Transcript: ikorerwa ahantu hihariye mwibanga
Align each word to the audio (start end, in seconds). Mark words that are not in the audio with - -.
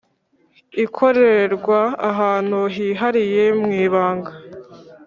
ikorerwa 0.85 1.79
ahantu 2.09 2.59
hihariye 2.75 3.43
mwibanga 3.61 4.31